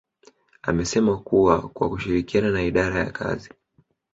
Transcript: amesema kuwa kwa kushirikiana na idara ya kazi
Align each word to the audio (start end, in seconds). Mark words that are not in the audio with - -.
amesema 0.61 1.17
kuwa 1.17 1.69
kwa 1.69 1.89
kushirikiana 1.89 2.51
na 2.51 2.61
idara 2.63 2.99
ya 2.99 3.11
kazi 3.11 3.49